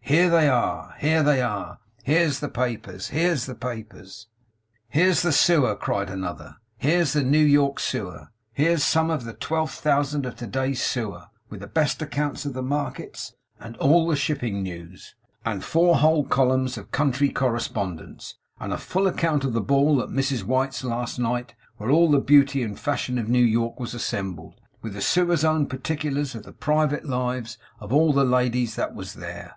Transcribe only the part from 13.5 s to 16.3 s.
and all the shipping news, and four whole